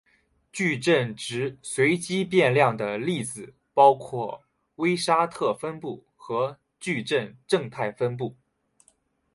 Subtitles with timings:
[0.51, 4.41] 矩阵值随机变量的例子包括
[4.77, 8.35] 威沙特分布和矩阵正态分布。